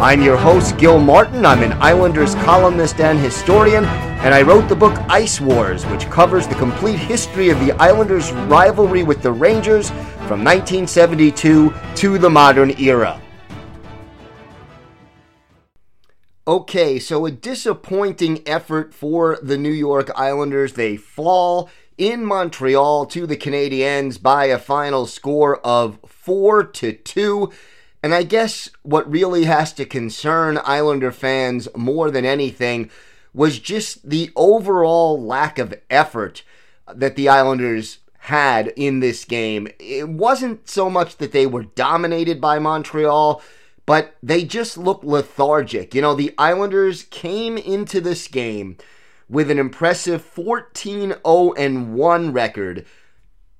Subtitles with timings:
[0.00, 1.44] I'm your host, Gil Martin.
[1.44, 6.46] I'm an Islanders columnist and historian, and I wrote the book Ice Wars, which covers
[6.46, 9.90] the complete history of the Islanders' rivalry with the Rangers
[10.28, 13.20] from 1972 to the modern era.
[16.46, 20.74] Okay, so a disappointing effort for the New York Islanders.
[20.74, 27.52] They fall in Montreal to the Canadiens by a final score of 4 to 2.
[28.02, 32.90] And I guess what really has to concern Islander fans more than anything
[33.34, 36.42] was just the overall lack of effort
[36.92, 39.68] that the Islanders had in this game.
[39.78, 43.42] It wasn't so much that they were dominated by Montreal,
[43.86, 45.94] but they just looked lethargic.
[45.94, 48.76] You know, the Islanders came into this game
[49.28, 52.86] with an impressive 14 0 1 record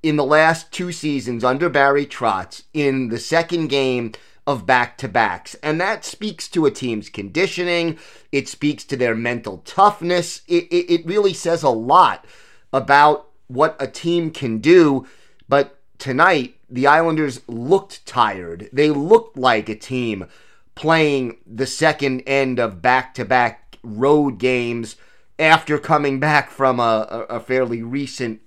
[0.03, 4.13] in the last two seasons under Barry Trotz in the second game
[4.47, 5.55] of back to backs.
[5.63, 7.99] And that speaks to a team's conditioning,
[8.33, 10.43] it speaks to their mental toughness.
[10.49, 12.25] It, it, it really says a lot
[12.73, 15.07] about what a team can do.
[15.49, 18.71] But tonight, the Islanders looked tired.
[18.73, 20.27] They looked like a team
[20.75, 24.97] playing the second end of back to back road games
[25.39, 28.41] after coming back from a, a fairly recent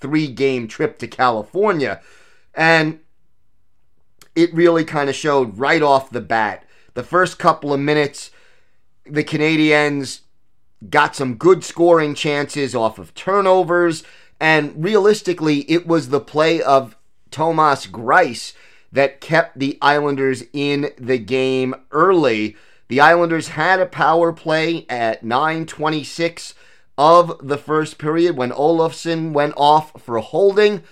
[0.00, 2.00] three game trip to California.
[2.54, 3.00] And
[4.34, 6.64] it really kind of showed right off the bat.
[6.94, 8.30] The first couple of minutes,
[9.04, 10.20] the Canadiens
[10.88, 14.02] got some good scoring chances off of turnovers.
[14.40, 16.96] And realistically, it was the play of
[17.30, 18.54] Thomas Greiss
[18.92, 22.56] that kept the Islanders in the game early.
[22.88, 26.54] The Islanders had a power play at 9:26
[27.00, 30.82] of the first period when Olofsson went off for holding,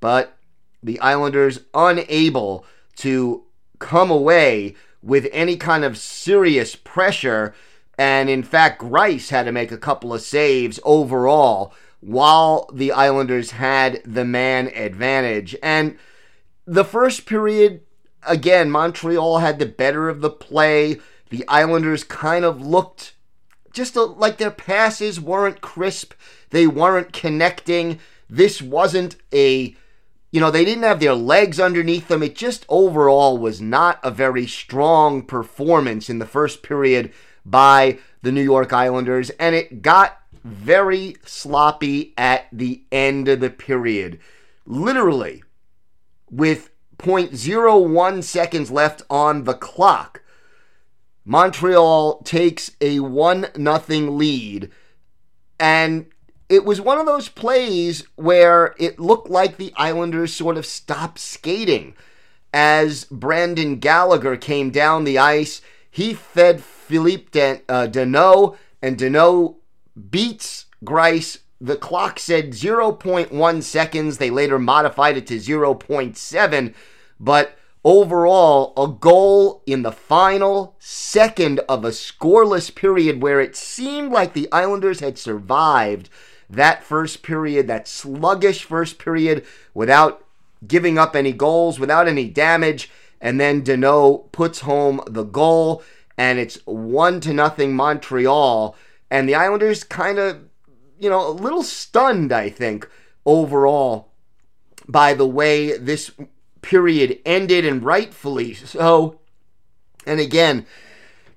[0.00, 0.34] but
[0.82, 2.64] the Islanders unable
[2.96, 3.44] to
[3.78, 7.54] come away with any kind of serious pressure
[7.98, 13.50] and in fact Greiss had to make a couple of saves overall while the Islanders
[13.50, 15.54] had the man advantage.
[15.62, 15.98] And
[16.64, 17.82] the first period
[18.22, 20.96] again Montreal had the better of the play
[21.28, 23.12] the Islanders kind of looked
[23.72, 26.14] just a, like their passes weren't crisp.
[26.50, 28.00] They weren't connecting.
[28.28, 29.76] This wasn't a,
[30.30, 32.22] you know, they didn't have their legs underneath them.
[32.22, 37.12] It just overall was not a very strong performance in the first period
[37.44, 43.50] by the New York Islanders, and it got very sloppy at the end of the
[43.50, 44.18] period.
[44.66, 45.42] Literally,
[46.30, 50.22] with 0.01 seconds left on the clock,
[51.28, 54.70] Montreal takes a 1 nothing lead.
[55.60, 56.06] And
[56.48, 61.18] it was one of those plays where it looked like the Islanders sort of stopped
[61.18, 61.94] skating
[62.54, 65.60] as Brendan Gallagher came down the ice.
[65.90, 69.56] He fed Philippe Den- uh, Danault, and Danault
[70.08, 71.40] beats Greiss.
[71.60, 74.16] The clock said 0.1 seconds.
[74.16, 76.74] They later modified it to 0.7,
[77.20, 77.57] but
[77.88, 84.34] overall a goal in the final second of a scoreless period where it seemed like
[84.34, 86.10] the Islanders had survived
[86.50, 90.22] that first period, that sluggish first period, without
[90.66, 92.90] giving up any goals, without any damage.
[93.22, 95.82] And then Danault puts home the goal,
[96.18, 98.76] and it's one to nothing Montreal.
[99.10, 100.40] And the Islanders kind of,
[101.00, 102.86] you know, a little stunned, I think,
[103.24, 104.10] overall
[104.86, 106.10] by the way this
[106.68, 109.18] period ended, and rightfully so.
[110.06, 110.66] And again,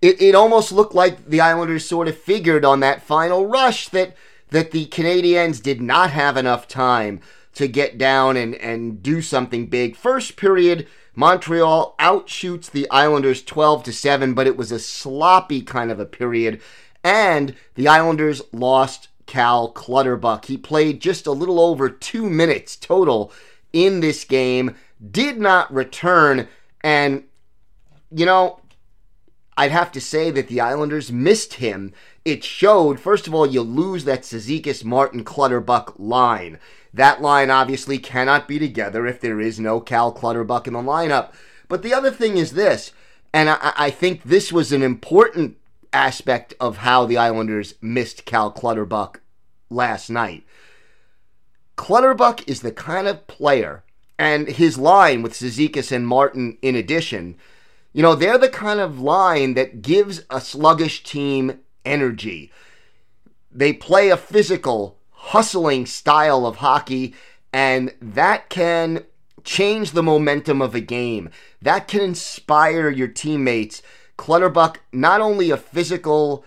[0.01, 4.15] it, it almost looked like the Islanders sort of figured on that final rush that
[4.49, 7.21] that the Canadiens did not have enough time
[7.53, 9.95] to get down and, and do something big.
[9.95, 15.89] First period, Montreal outshoots the Islanders 12 to 7, but it was a sloppy kind
[15.89, 16.59] of a period.
[17.01, 20.45] And the Islanders lost Cal Clutterbuck.
[20.45, 23.31] He played just a little over two minutes total
[23.71, 24.75] in this game
[25.09, 26.47] did not return.
[26.83, 27.23] And,
[28.11, 28.59] you know,
[29.57, 31.93] I'd have to say that the Islanders missed him.
[32.23, 36.59] It showed, first of all, you lose that Cizikas Martin Clutterbuck line.
[36.93, 41.33] That line obviously cannot be together if there is no Cal Clutterbuck in the lineup.
[41.67, 42.91] But the other thing is this,
[43.33, 45.57] and I, I think this was an important
[45.93, 49.21] aspect of how the Islanders missed Cal Clutterbuck
[49.69, 50.43] last night.
[51.75, 53.83] Clutterbuck is the kind of player,
[54.21, 57.35] and his line with Cizikas and Martin in addition,
[57.91, 62.51] you know, they're the kind of line that gives a sluggish team energy.
[63.51, 67.15] They play a physical, hustling style of hockey,
[67.51, 69.05] and that can
[69.43, 71.31] change the momentum of a game.
[71.59, 73.81] That can inspire your teammates.
[74.17, 76.45] Clutterbuck, not only a physical,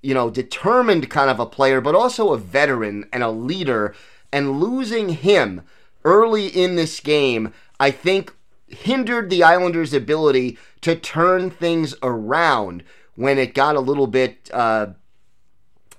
[0.00, 3.96] you know, determined kind of a player, but also a veteran and a leader.
[4.32, 5.62] And losing him
[6.06, 8.32] early in this game, I think,
[8.66, 12.82] hindered the Islanders' ability to turn things around
[13.16, 14.86] when it got a little bit, uh,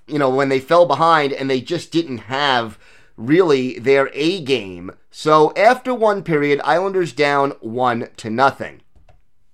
[0.06, 2.78] you know, when they fell behind and they just didn't have
[3.16, 4.92] really their A game.
[5.10, 8.80] So after one period, Islanders down one to nothing.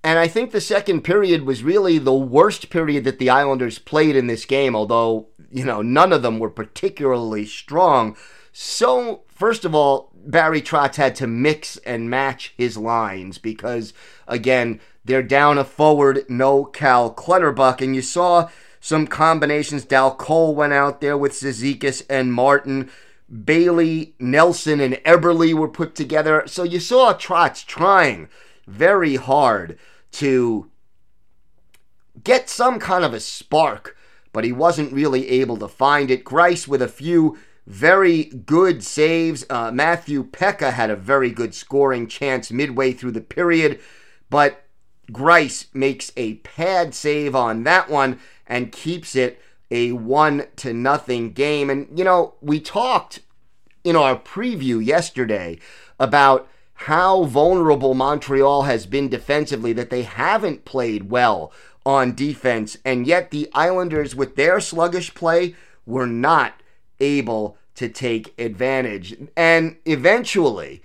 [0.03, 4.15] And I think the second period was really the worst period that the Islanders played
[4.15, 8.15] in this game, although, you know, none of them were particularly strong.
[8.53, 13.93] So, first of all, Barry Trotz had to mix and match his lines because,
[14.27, 17.81] again, they're down a forward, no Cal Clutterbuck.
[17.81, 18.49] And you saw
[18.79, 19.85] some combinations.
[19.85, 22.89] Dal Colle went out there with Cizikas and Martin.
[23.43, 26.43] Bailey, Nelson, and Eberle were put together.
[26.47, 28.27] So you saw Trotz trying
[28.67, 29.77] very hard
[30.13, 30.69] to
[32.23, 33.97] get some kind of a spark,
[34.31, 36.23] but he wasn't really able to find it.
[36.23, 37.37] Greiss with a few
[37.67, 39.45] very good saves.
[39.49, 43.79] Uh, Matthew Peca had a very good scoring chance midway through the period,
[44.29, 44.65] but
[45.11, 49.41] Greiss makes a pad save on that one and keeps it
[49.71, 51.69] a one to nothing game.
[51.69, 53.21] And, you know, we talked
[53.83, 55.59] in our preview yesterday
[55.99, 61.51] about how vulnerable Montreal has been defensively, that they haven't played well
[61.85, 66.61] on defense, and yet the Islanders, with their sluggish play, were not
[66.99, 69.15] able to take advantage.
[69.35, 70.81] And eventually,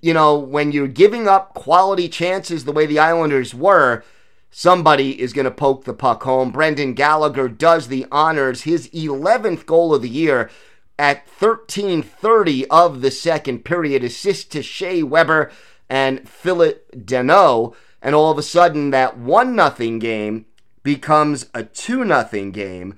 [0.00, 4.04] you know, when you're giving up quality chances the way the Islanders were,
[4.50, 6.50] somebody is going to poke the puck home.
[6.50, 10.50] Brendan Gallagher does the honors, his 11th goal of the year
[10.98, 15.50] at 13:30 of the second period, assist to Shea Weber
[15.90, 20.46] and Phillip Danault, and all of a sudden that one nothing game
[20.82, 22.94] becomes a two nothing game,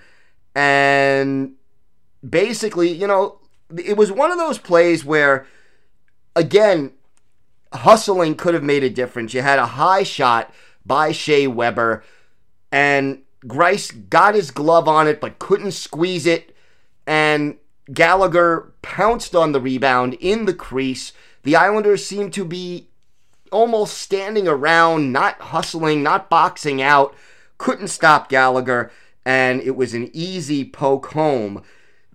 [0.54, 1.56] and
[2.28, 3.38] basically, you know,
[3.76, 5.46] it was one of those plays where,
[6.34, 6.93] again,
[7.73, 9.34] hustling could have made a difference.
[9.34, 10.52] You had a high shot
[10.84, 12.05] by Shea Weber,
[12.70, 16.55] and Greiss got his glove on it but couldn't squeeze it.
[17.06, 17.56] And
[17.93, 21.12] Gallagher pounced on the rebound in the crease.
[21.44, 22.88] The Islanders seemed to be
[23.52, 27.14] almost standing around, not hustling, not boxing out.
[27.58, 28.90] Couldn't stop Gallagher,
[29.25, 31.62] and it was an easy poke home.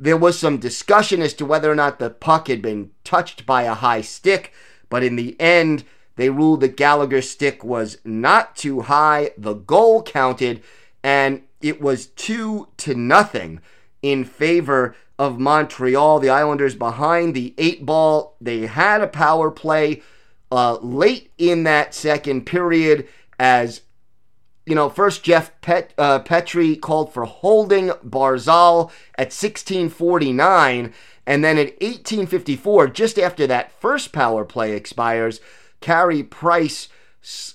[0.02, 3.64] There was some discussion as to whether or not the puck had been touched by
[3.64, 4.52] a high stick,
[4.90, 5.84] but in the end,
[6.16, 9.30] they ruled that Gallagher's stick was not too high.
[9.38, 10.64] The goal counted,
[11.04, 13.62] and it was two to nothing
[14.02, 16.20] in favor of Montreal.
[16.20, 18.38] The Islanders behind the eight ball.
[18.42, 20.02] They had a power play
[20.52, 23.08] uh, late in that second period
[23.40, 23.82] as
[24.66, 30.94] you know, first Jeff Pet, uh, Petry called for holding Barzal at 1649,
[31.26, 35.42] and then at 1854, just after that first power play expires,
[35.80, 36.90] Carey Price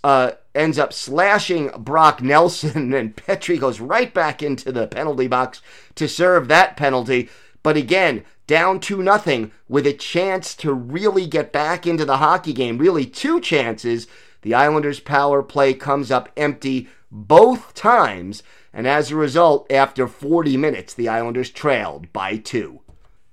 [0.04, 5.62] uh, ends up slashing Brock Nelson, and Petry goes right back into the penalty box
[5.94, 7.28] to serve that penalty.
[7.62, 12.52] But again, down to nothing with a chance to really get back into the hockey
[12.52, 14.06] game, really two chances.
[14.46, 20.56] The Islanders' power play comes up empty both times, and as a result, after 40
[20.56, 22.78] minutes, the Islanders trailed by two.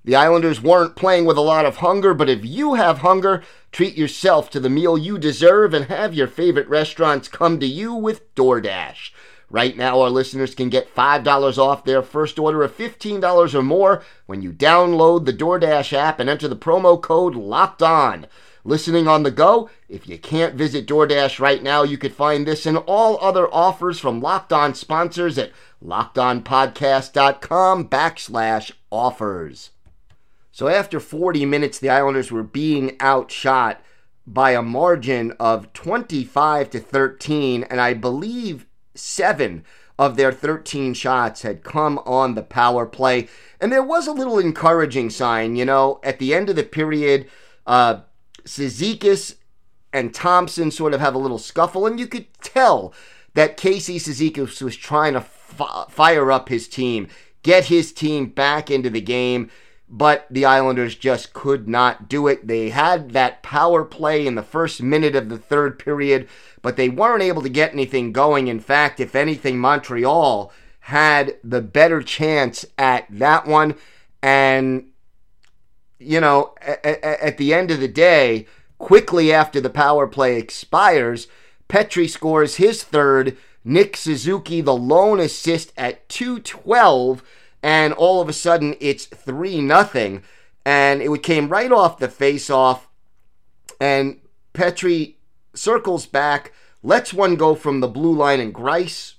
[0.03, 3.96] The Islanders weren't playing with a lot of hunger, but if you have hunger, treat
[3.96, 8.34] yourself to the meal you deserve and have your favorite restaurants come to you with
[8.34, 9.12] DoorDash.
[9.53, 14.03] Right now, our listeners can get $5 off their first order of $15 or more
[14.25, 18.25] when you download the DoorDash app and enter the promo code LOCKED ON.
[18.63, 22.65] Listening on the go, if you can't visit DoorDash right now, you could find this
[22.65, 25.51] and all other offers from Locked On sponsors at
[25.86, 29.69] lockedonpodcast.com backslash offers.
[30.51, 33.83] So after 40 minutes, the Islanders were being outshot
[34.25, 38.65] by a margin of 25 to 13, and I believe
[38.96, 39.66] seven
[39.98, 43.28] of their 13 shots had come on the power play.
[43.62, 47.30] And there was a little encouraging sign, you know, at the end of the period,
[47.68, 48.02] uh,
[48.44, 49.36] Cizikas
[49.92, 52.94] and Thompson sort of have a little scuffle, and you could tell
[53.36, 57.08] that Casey Cizikas was trying to f- fire up his team,
[57.44, 59.50] get his team back into the game.
[59.96, 62.48] But the Islanders just could not do it.
[62.48, 66.28] They had that power play in the first minute of the third period,
[66.64, 68.48] but they weren't able to get anything going.
[68.48, 73.76] In fact, if anything, Montreal had the better chance at that one.
[74.24, 74.88] And,
[76.00, 78.48] you know, at, the end of the day,
[78.80, 81.28] quickly after the power play expires,
[81.70, 83.38] Petry scores his third.
[83.64, 87.22] Nick Suzuki, the lone assist at 212.
[87.63, 90.22] And all of a sudden, it's 3 nothing,
[90.65, 92.88] And it came right off the face off.
[93.79, 94.20] And
[94.53, 95.15] Petry
[95.53, 99.15] circles back, lets one go from the blue line, and Greiss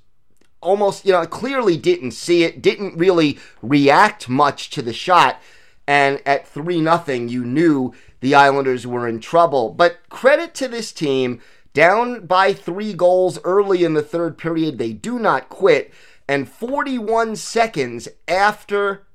[0.60, 5.38] almost, you know, clearly didn't see it, didn't really react much to the shot.
[5.86, 9.70] And at 3 nothing, you knew the Islanders were in trouble.
[9.70, 11.42] But credit to this team,
[11.74, 15.92] down by three goals early in the third period, they do not quit.
[16.28, 19.06] And 41 seconds after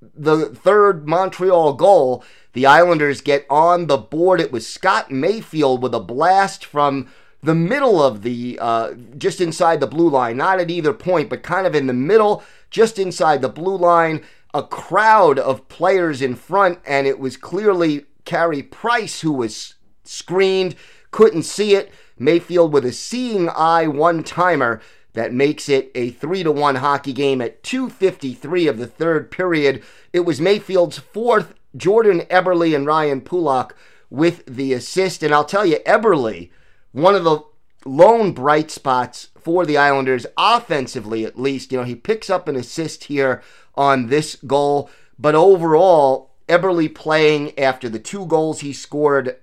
[0.00, 4.40] the third Montreal goal, the Islanders get on the board.
[4.40, 7.08] It was Scott Mayfield with a blast from
[7.42, 11.42] the middle of the, uh, just inside the blue line, not at either point, but
[11.42, 14.24] kind of in the middle, just inside the blue line.
[14.54, 19.74] A crowd of players in front, and it was clearly Carey Price who was
[20.04, 20.74] screened,
[21.10, 21.92] couldn't see it.
[22.18, 24.80] Mayfield with a seeing eye one timer
[25.18, 29.82] that makes it a 3 to 1 hockey game at 2:53 of the third period.
[30.12, 33.74] It was Mayfield's fourth, Jordan Eberle and Ryan Pulock
[34.10, 36.50] with the assist and I'll tell you Eberle
[36.92, 37.40] one of the
[37.84, 41.72] lone bright spots for the Islanders offensively at least.
[41.72, 43.42] You know, he picks up an assist here
[43.74, 49.36] on this goal, but overall, Eberle playing after the two goals he scored,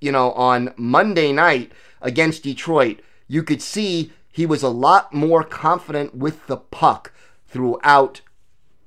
[0.00, 5.44] you know, on Monday night against Detroit, you could see he was a lot more
[5.44, 7.12] confident with the puck
[7.46, 8.20] throughout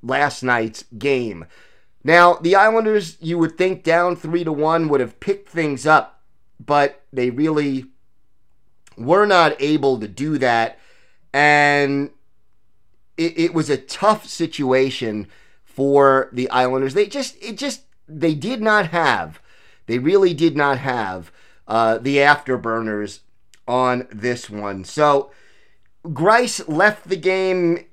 [0.04, 1.46] last night's game.
[2.04, 6.18] Now, the Islanders, you would think down 3 to 1 would have picked things up
[6.60, 7.86] but they really
[8.98, 10.80] were not able to do that.
[11.34, 12.12] And
[13.16, 15.28] it, it was a tough situation
[15.64, 16.94] for the Islanders.
[16.94, 19.40] They just, it just, they did not have,
[19.86, 21.32] they really did not have
[21.68, 23.20] uh, the afterburners
[23.68, 24.84] on this one.
[24.84, 25.32] So
[26.06, 27.86] Greiss left the game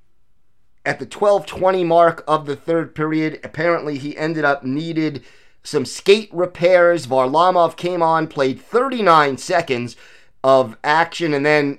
[0.87, 3.41] at the 12:20 mark of the third period.
[3.43, 5.25] Apparently, he ended up needed
[5.63, 7.07] some skate repairs.
[7.07, 9.97] Varlamov came on, played 39 seconds
[10.43, 11.79] of action, and then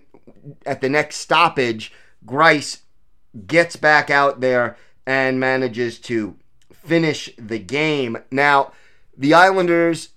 [0.66, 1.94] at the next stoppage,
[2.26, 2.80] Greiss
[3.48, 6.36] gets back out there and manages to
[6.74, 8.18] finish the game.
[8.32, 8.72] Now,
[9.18, 10.10] the Islanders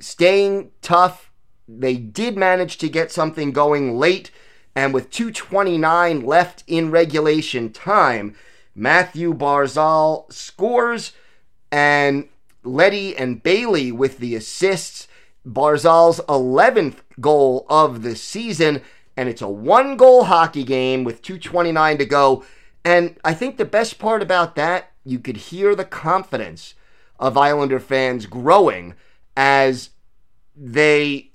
[0.00, 1.27] staying tough.
[1.68, 4.30] They did manage to get something going late,
[4.74, 8.34] and with 2.29 left in regulation time,
[8.74, 11.12] Mathew Barzal scores,
[11.70, 12.28] and
[12.64, 15.08] Leddy and Bailey with the assists.
[15.46, 18.82] Barzal's 11th goal of the season,
[19.16, 22.44] and it's a one goal hockey game with 2.29 to go.
[22.84, 26.74] And I think the best part about that, you could hear the confidence
[27.18, 28.94] of Islander fans growing
[29.36, 29.90] as
[30.56, 31.27] they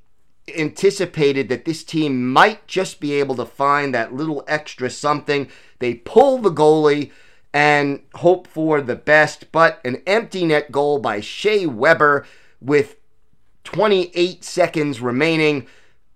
[0.55, 5.49] anticipated that this team might just be able to find that little extra something.
[5.79, 7.11] They pull the goalie
[7.53, 9.51] and hope for the best.
[9.51, 12.25] But an empty net goal by Shea Weber
[12.59, 12.97] with
[13.63, 15.67] 28 seconds remaining.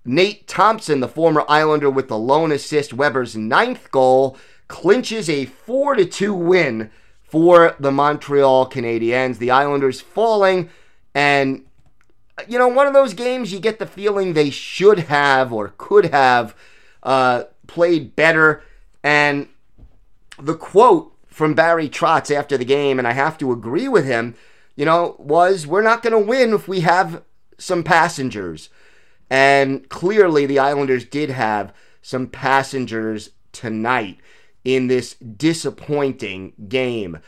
[0.04, 5.96] Nate Thompson, the former Islander, with the lone assist, Weber's ninth goal, clinches a 4
[5.96, 6.90] 2 win
[7.22, 9.38] for the Montreal Canadiens.
[9.38, 10.70] The Islanders falling,
[11.14, 11.67] and
[12.48, 16.06] you know, one of those games you get the feeling they should have or could
[16.06, 16.56] have
[17.04, 18.64] uh, played better.
[19.04, 19.48] And
[20.40, 24.36] the quote from Barry Trotz after the game, and I have to agree with him,
[24.76, 27.24] you know, was we're not going to win if we have
[27.58, 28.70] some passengers.
[29.30, 34.20] And clearly, the Islanders did have some passengers tonight
[34.64, 37.20] in this disappointing game.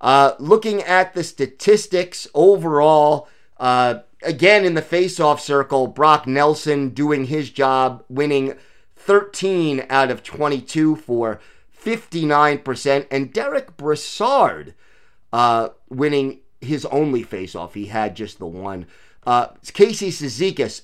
[0.00, 7.26] Uh, looking at the statistics overall, uh, again in the face-off circle, Brock Nelson doing
[7.26, 8.54] his job, winning
[8.96, 11.40] 13 out of 22 for
[11.76, 13.06] 59%.
[13.10, 14.74] And Derek Brassard
[15.32, 17.74] uh, winning his only face-off.
[17.74, 18.86] He had just the one.
[19.26, 20.82] Uh, Casey Cizikas,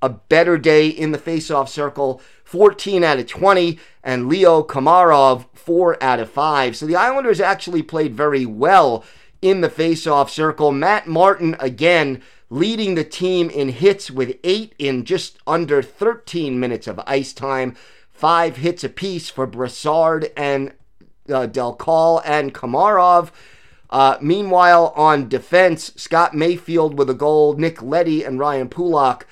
[0.00, 3.78] a better day in the face-off circle, 14 out of 20.
[4.02, 6.76] And Leo Komarov, 4 out of 5.
[6.76, 9.04] So the Islanders actually played very well
[9.40, 10.72] in the face-off circle.
[10.72, 12.22] Matt Martin, again,
[12.52, 17.74] leading the team in hits with 8 in just under 13 minutes of ice time.
[18.10, 20.74] five hits apiece for Brassard and
[21.32, 23.30] uh, Dal Colle and Komarov.
[23.88, 29.26] Uh, meanwhile, on defense, Scott Mayfield with a goal, Nick Leddy and Ryan Pulock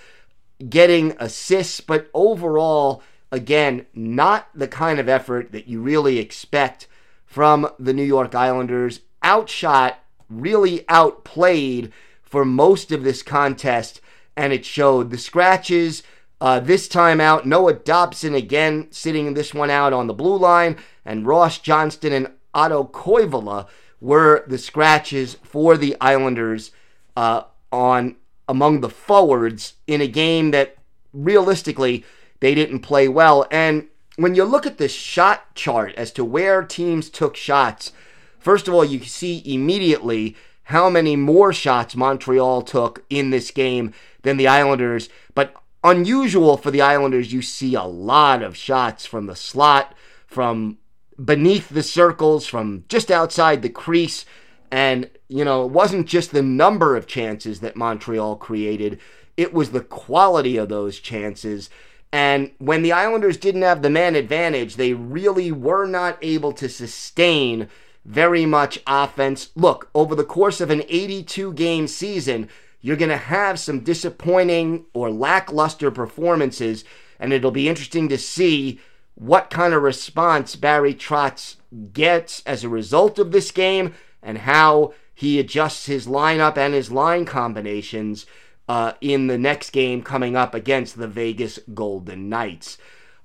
[0.71, 6.89] getting assists, but overall, again, not the kind of effort that you really expect
[7.27, 9.01] from the New York Islanders.
[9.23, 11.93] Outshot, really outplayed
[12.31, 14.01] for most of this contest,
[14.37, 15.11] and it showed.
[15.11, 16.03] The scratches
[16.41, 20.77] uh, this time out, Noah Dobson again sitting this one out on the blue line,
[21.05, 23.67] and Ross Johnston and Otto Koivula
[24.01, 26.71] were the scratches for the Islanders
[27.17, 28.17] uh, on
[28.49, 30.77] among the forwards in a game that
[31.13, 32.05] realistically
[32.41, 33.47] they didn't play well.
[33.51, 37.93] And when you look at the shot chart as to where teams took shots,
[38.39, 43.93] first of all, you see immediately how many more shots Montreal took in this game
[44.23, 45.09] than the Islanders.
[45.35, 49.95] But unusual for the Islanders, you see a lot of shots from the slot,
[50.27, 50.79] from
[51.23, 54.25] beneath the circles, from just outside the crease.
[54.71, 59.01] And, you know, it wasn't just the number of chances that Montreal created,
[59.37, 61.71] it was the quality of those chances.
[62.13, 66.69] And when the Islanders didn't have the man advantage, they really were not able to
[66.69, 67.69] sustain
[68.05, 69.51] very much offense.
[69.55, 72.49] Look, over the course of an 82 game season,
[72.81, 76.85] you're going to have some disappointing or lackluster performances,
[77.19, 78.81] and it'll be interesting to see
[79.15, 81.57] what kind of response Barry Trotz
[81.93, 86.91] gets as a result of this game and how he adjusts his lineup and his
[86.91, 88.25] line combinations
[88.69, 92.79] uh, in the next game coming up against the Vegas Golden Knights.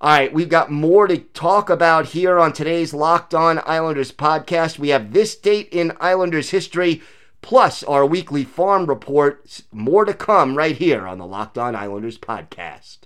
[0.05, 4.77] All right, we've got more to talk about here on today's Locked On Islanders podcast.
[4.77, 7.01] We have this date in Islanders history,
[7.41, 9.61] plus our weekly farm report.
[9.71, 12.99] More to come right here on the Locked On Islanders podcast.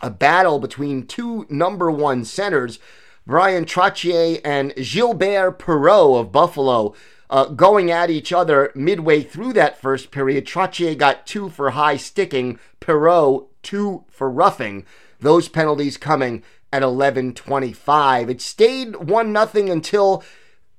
[0.00, 2.78] A battle between two number one centers,
[3.26, 6.94] Bryan Trottier and Gilbert Perreault of Buffalo.
[7.30, 10.46] Uh, going at each other midway through that first period.
[10.46, 14.84] Trottier got two for high sticking, Perreault two for roughing.
[15.20, 18.28] Those penalties coming at 11:25.
[18.28, 20.22] It stayed 1 nothing until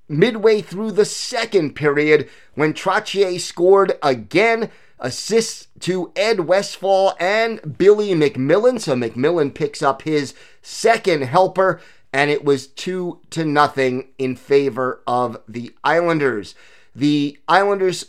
[0.08, 8.14] midway through the second period when Trottier scored again, assists to Ed Westfall and Billy
[8.14, 8.80] MacMillan.
[8.80, 11.82] So MacMillan picks up his second helper
[12.16, 16.56] and it was 2 to nothing in favor of the Islanders.
[16.96, 18.06] The Islanders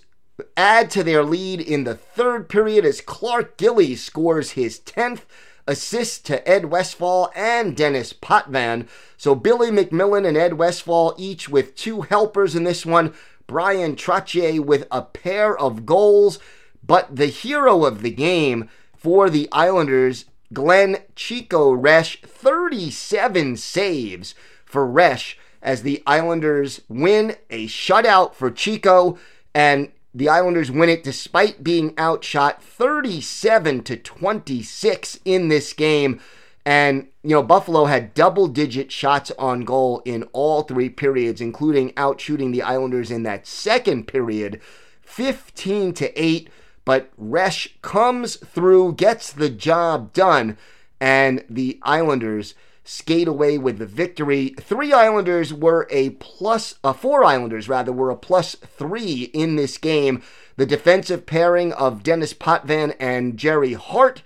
[0.56, 5.22] add to their lead in the third period as Clark Gillies scores his 10th
[5.66, 8.86] assist to Ed Westfall and Denis Potvin.
[9.16, 13.12] So Billy MacMillan and Ed Westfall each with two helpers in this one.
[13.48, 16.38] Bryan Trottier with a pair of goals.
[16.80, 24.86] But the hero of the game for the Islanders, Glenn Chico Resch, 37 saves for
[24.86, 29.18] Resch as the Islanders win a shutout for Chico.
[29.54, 36.20] And the Islanders win it despite being outshot 37 to 26 in this game.
[36.64, 41.92] And, you know, Buffalo had double digit shots on goal in all three periods, including
[41.92, 44.60] outshooting the Islanders in that second period,
[45.02, 46.48] 15 to 8.
[46.86, 50.56] But Resch comes through, gets the job done,
[50.98, 54.54] and the Islanders skate away with the victory.
[54.60, 59.76] Three Islanders were a plus, uh, four Islanders rather, were a plus three in this
[59.76, 60.22] game.
[60.56, 64.22] The defensive pairing of Denis Potvin and Gerry Hart,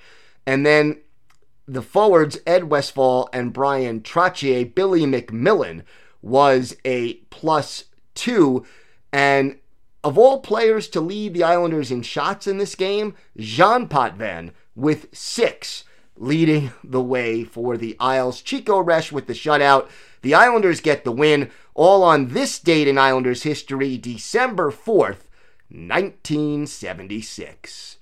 [0.46, 0.98] and then
[1.66, 4.74] the forwards Ed Westfall and Bryan Trottier.
[4.74, 5.82] Billy MacMillan
[6.20, 8.66] was a plus two,
[9.12, 9.56] and
[10.02, 15.08] of all players to lead the Islanders in shots in this game, Jean Potvin with
[15.12, 15.84] six
[16.16, 18.42] leading the way for the Isles.
[18.42, 19.88] Chico Resch with the shutout.
[20.22, 25.24] The Islanders get the win, all on this date in Islanders history, December 4th,
[25.70, 27.96] 1976.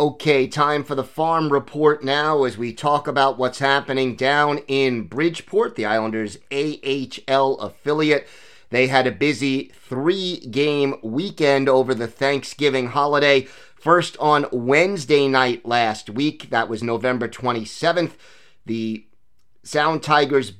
[0.00, 5.08] Okay, time for the farm report now as we talk about what's happening down in
[5.08, 8.28] Bridgeport, the Islanders' AHL affiliate.
[8.70, 13.42] They had a busy three game weekend over the Thanksgiving holiday.
[13.74, 18.12] First on Wednesday night last week, that was November 27th,
[18.66, 19.06] the
[19.62, 20.54] Sound Tigers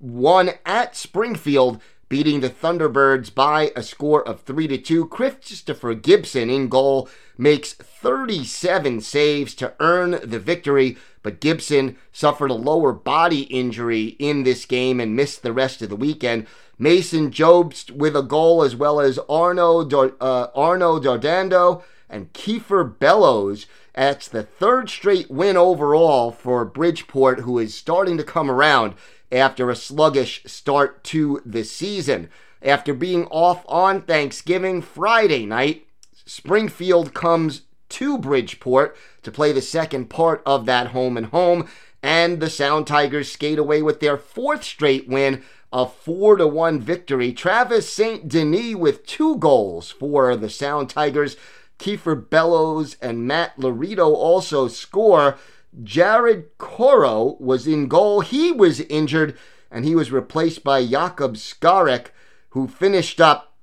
[0.00, 5.06] won at Springfield beating the Thunderbirds by a score of 3 to 2.
[5.08, 12.54] Christopher Gibson in goal makes 37 saves to earn the victory, but Gibson suffered a
[12.54, 16.46] lower body injury in this game and missed the rest of the weekend.
[16.78, 19.88] Mason Jobst with a goal as well as Arnaud
[20.20, 23.66] uh, Arnaud Durandeau and Kiefer Bellows.
[23.94, 28.94] That's the third straight win overall for Bridgeport, who is starting to come around
[29.32, 32.30] after a sluggish start to the season.
[32.62, 35.86] After being off on Thanksgiving Friday night,
[36.26, 41.68] Springfield comes to Bridgeport to play the second part of that home and home,
[42.02, 46.80] and the Sound Tigers skate away with their fourth straight win, a 4 to 1
[46.80, 47.32] victory.
[47.32, 48.28] Travis St.
[48.28, 51.36] Denis with two goals for the Sound Tigers.
[51.78, 55.36] Kiefer Bellows and Matt Lorito also score.
[55.82, 58.20] Jared Coreau was in goal.
[58.20, 59.36] He was injured
[59.70, 62.06] and he was replaced by Jakob Skarek,
[62.50, 63.54] who finished up.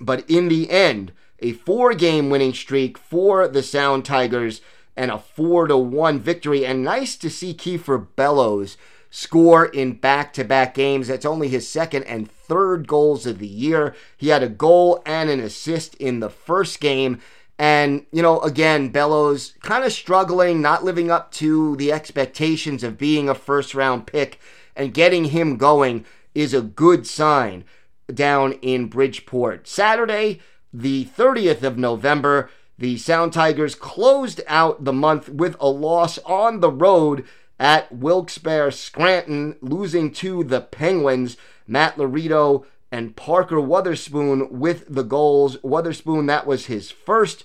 [0.00, 4.60] But in the end, a four game winning streak for the Sound Tigers
[4.96, 6.66] and a 4 to 1 victory.
[6.66, 8.76] And nice to see Kiefer Bellows
[9.10, 11.08] score in back to back games.
[11.08, 13.94] That's only his second and third goals of the year.
[14.16, 17.20] He had a goal and an assist in the first game.
[17.58, 22.98] And, you know, again, Bellows kind of struggling, not living up to the expectations of
[22.98, 24.40] being a first round pick,
[24.74, 27.64] and getting him going is a good sign
[28.12, 29.68] down in Bridgeport.
[29.68, 30.40] Saturday,
[30.72, 36.60] the 30th of November, the Sound Tigers closed out the month with a loss on
[36.60, 37.24] the road
[37.60, 41.36] at Wilkes-Barre Scranton, losing to the Penguins.
[41.66, 45.56] Matt Lorito and Parker Wotherspoon with the goals.
[45.62, 47.44] Wotherspoon, that was his first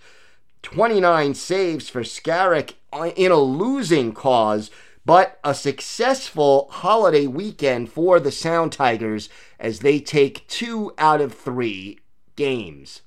[0.63, 2.73] 29 saves for Skarek
[3.15, 4.71] in a losing cause,
[5.05, 11.33] but a successful holiday weekend for the Sound Tigers as they take two out of
[11.33, 11.99] three
[12.35, 13.01] games.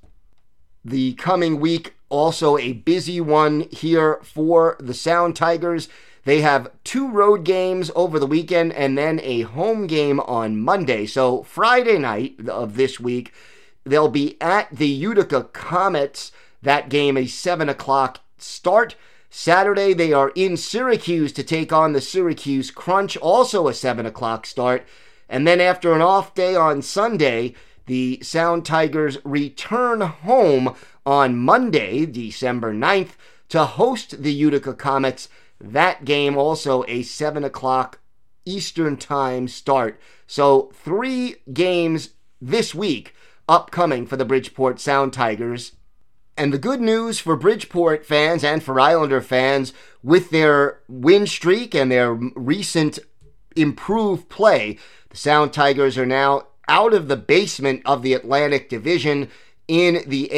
[0.85, 5.89] The coming week, also a busy one here for the Sound Tigers.
[6.25, 11.07] They have two road games over the weekend and then a home game on Monday.
[11.07, 13.33] So, Friday night of this week,
[13.85, 16.33] they'll be at the Utica Comets.
[16.63, 18.97] That game, a 7 o'clock start.
[19.31, 24.47] Saturday, they are in Syracuse to take on the Syracuse Crunch, also a 7 o'clock
[24.47, 24.87] start.
[25.29, 27.55] And then, after an off day on Sunday,
[27.91, 33.15] the Sound Tigers return home on Monday, December 9th,
[33.49, 35.29] to host the Utica Comets
[35.61, 37.99] that game also a 7 o'clock
[38.45, 40.01] Eastern Time start.
[40.29, 43.13] So, three games this week
[43.49, 45.73] upcoming for the Bridgeport Sound Tigers.
[46.37, 51.75] And the good news for Bridgeport fans and for Islander fans with their win streak
[51.75, 53.01] and their recent
[53.57, 59.29] improved play, the Sound Tigers are now out of the basement of the Atlantic Division
[59.67, 60.31] in the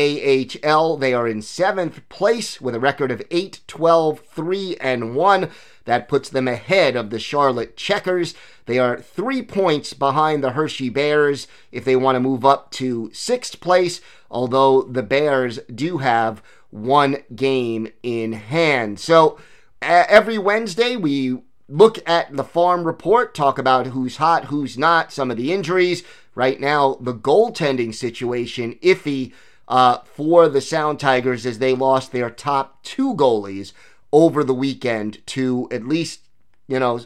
[0.64, 0.96] AHL.
[0.96, 5.50] They are in seventh place with a record of 8 12 3 and 1.
[5.84, 8.34] That puts them ahead of the Charlotte Checkers.
[8.64, 13.10] They are three points behind the Hershey Bears if they want to move up to
[13.12, 18.98] sixth place, although the Bears do have one game in hand.
[18.98, 19.38] So
[19.82, 25.30] every Wednesday, we look at the farm report, talk about who's hot, who's not, some
[25.30, 29.32] of the injuries, Right now, the goaltending situation iffy
[29.68, 33.72] uh, for the Sound Tigers as they lost their top two goalies
[34.12, 36.20] over the weekend to at least,
[36.68, 37.00] you know,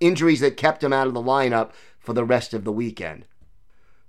[0.00, 3.24] injuries that kept them out of the lineup for the rest of the weekend.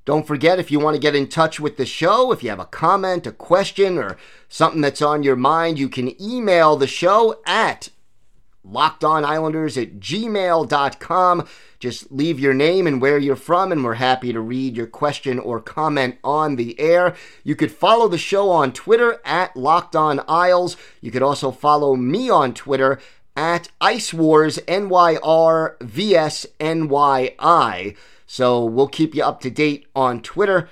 [0.04, 2.60] Don't forget, if you want to get in touch with the show, if you have
[2.60, 7.40] a comment, a question, or something that's on your mind, you can email the show
[7.48, 7.90] at
[8.66, 11.48] lockedonislanders at gmail.com.
[11.80, 15.38] Just leave your name and where you're from, and we're happy to read your question
[15.40, 17.16] or comment on the air.
[17.44, 20.22] You could follow the show on Twitter at Locked On.
[21.02, 23.00] You could also follow me on Twitter
[23.36, 27.36] at Ice Wars NYR VSNYI.
[28.26, 30.70] So we'll keep you up to date on Twitter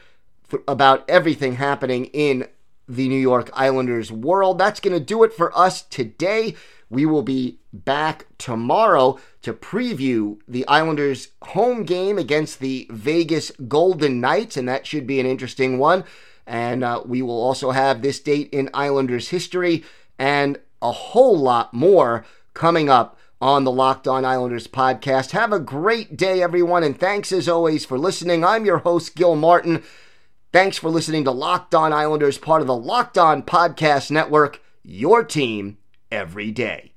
[0.67, 2.47] about everything happening in
[2.88, 4.58] the New York Islanders world.
[4.58, 6.56] That's going to do it for us today.
[6.93, 14.21] We will be back tomorrow to preview the Islanders' home game against the Vegas Golden
[14.21, 16.03] Knights, and that should be an interesting one.
[16.45, 19.84] And uh, we will also have this date in Islanders history
[20.19, 25.32] and a whole lot more coming up on the Locked On Islanders podcast.
[25.32, 28.45] Have a great day, everyone, and thanks as always for listening.
[28.45, 29.82] I'm your host, Gil Martin.
[30.51, 35.23] Thanks for listening to Locked On Islanders, part of the Locked On Podcast Network, your
[35.23, 35.79] team
[36.13, 36.92] every day.